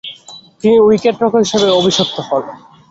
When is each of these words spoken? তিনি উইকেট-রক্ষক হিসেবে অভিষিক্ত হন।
তিনি 0.61 0.77
উইকেট-রক্ষক 0.81 1.41
হিসেবে 1.43 1.67
অভিষিক্ত 1.79 2.15
হন। 2.27 2.43